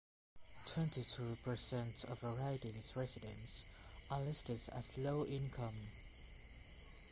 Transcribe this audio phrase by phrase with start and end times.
[0.65, 3.65] Twenty-two per cent of the riding's residents
[4.09, 5.89] are listed as low-income.